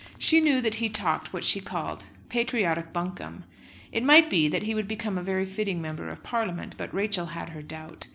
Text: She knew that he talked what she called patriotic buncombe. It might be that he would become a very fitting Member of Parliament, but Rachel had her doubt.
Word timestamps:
She 0.17 0.41
knew 0.41 0.61
that 0.61 0.73
he 0.81 0.89
talked 0.89 1.31
what 1.31 1.43
she 1.43 1.59
called 1.61 2.07
patriotic 2.27 2.91
buncombe. 2.91 3.43
It 3.91 4.03
might 4.03 4.31
be 4.31 4.47
that 4.47 4.63
he 4.63 4.73
would 4.73 4.87
become 4.87 5.15
a 5.15 5.21
very 5.21 5.45
fitting 5.45 5.79
Member 5.79 6.09
of 6.09 6.23
Parliament, 6.23 6.73
but 6.75 6.91
Rachel 6.91 7.27
had 7.27 7.49
her 7.49 7.61
doubt. 7.61 8.07